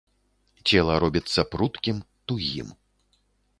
[0.69, 1.97] Цела робіцца пруткім,
[2.31, 2.67] тугім.